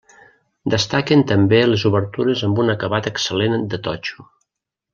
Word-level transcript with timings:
Destaquen 0.73 1.21
també 1.31 1.59
les 1.67 1.83
obertures 1.91 2.41
amb 2.49 2.63
un 2.65 2.75
acabat 2.75 3.11
excel·lent 3.13 3.69
de 3.75 3.83
totxo. 3.91 4.27